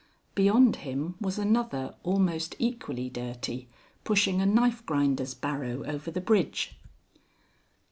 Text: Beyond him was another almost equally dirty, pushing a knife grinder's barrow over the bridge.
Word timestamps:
Beyond 0.33 0.77
him 0.77 1.13
was 1.21 1.37
another 1.37 1.93
almost 2.01 2.55
equally 2.57 3.07
dirty, 3.07 3.69
pushing 4.03 4.41
a 4.41 4.47
knife 4.47 4.83
grinder's 4.87 5.35
barrow 5.35 5.83
over 5.85 6.09
the 6.09 6.19
bridge. 6.19 6.75